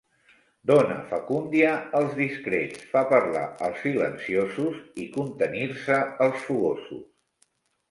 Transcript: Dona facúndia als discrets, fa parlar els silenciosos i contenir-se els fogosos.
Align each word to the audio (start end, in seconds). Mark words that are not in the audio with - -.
Dona 0.69 0.95
facúndia 1.09 1.73
als 1.99 2.15
discrets, 2.21 2.87
fa 2.95 3.03
parlar 3.13 3.45
els 3.69 3.85
silenciosos 3.85 4.81
i 5.05 5.09
contenir-se 5.21 6.01
els 6.27 6.45
fogosos. 6.51 7.09